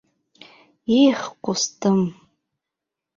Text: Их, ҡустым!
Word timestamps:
Их, 0.99 1.21
ҡустым! 1.49 1.99